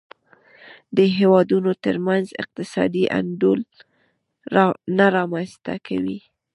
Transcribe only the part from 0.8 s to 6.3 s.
د هېوادونو ترمنځ اقتصادي انډول نه رامنځته کوي.